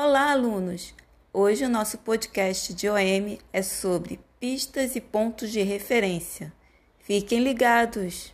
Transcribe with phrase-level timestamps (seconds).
[0.00, 0.94] Olá, alunos!
[1.32, 6.52] Hoje o nosso podcast de OM é sobre pistas e pontos de referência.
[7.00, 8.32] Fiquem ligados!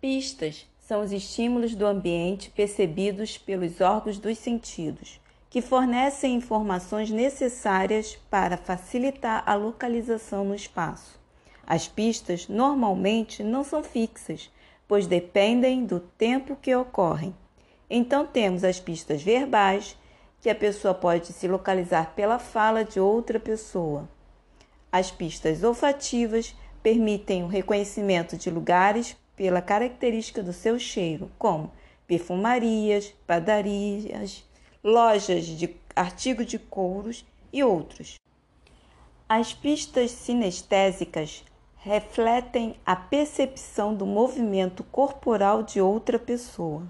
[0.00, 8.16] Pistas são os estímulos do ambiente percebidos pelos órgãos dos sentidos, que fornecem informações necessárias
[8.30, 11.18] para facilitar a localização no espaço.
[11.66, 14.48] As pistas normalmente não são fixas,
[14.94, 17.34] pois dependem do tempo que ocorrem.
[17.90, 19.98] Então temos as pistas verbais,
[20.40, 24.08] que a pessoa pode se localizar pela fala de outra pessoa.
[24.92, 31.72] As pistas olfativas permitem o reconhecimento de lugares pela característica do seu cheiro, como
[32.06, 34.44] perfumarias, padarias,
[34.80, 38.14] lojas de artigos de couros e outros.
[39.28, 41.42] As pistas sinestésicas
[41.84, 46.82] refletem a percepção do movimento corporal de outra pessoa.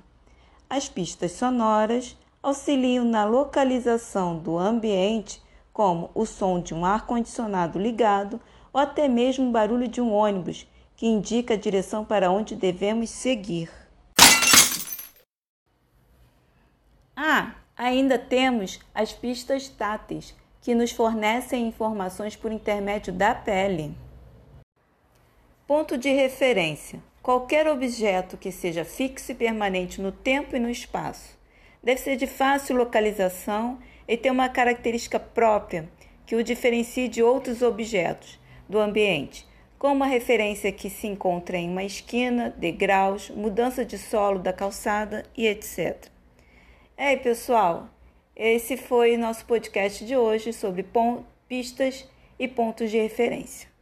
[0.70, 5.42] As pistas sonoras auxiliam na localização do ambiente,
[5.72, 8.40] como o som de um ar-condicionado ligado
[8.72, 10.64] ou até mesmo o barulho de um ônibus,
[10.94, 13.68] que indica a direção para onde devemos seguir.
[17.16, 24.03] Ah, ainda temos as pistas táteis, que nos fornecem informações por intermédio da pele.
[25.66, 31.38] Ponto de referência: qualquer objeto que seja fixo e permanente no tempo e no espaço.
[31.82, 35.88] Deve ser de fácil localização e ter uma característica própria
[36.26, 39.46] que o diferencie de outros objetos do ambiente
[39.84, 45.24] como a referência que se encontra em uma esquina, degraus, mudança de solo da calçada
[45.36, 46.06] e etc.
[46.96, 47.90] Ei, pessoal,
[48.34, 50.86] esse foi nosso podcast de hoje sobre
[51.46, 53.73] pistas e pontos de referência.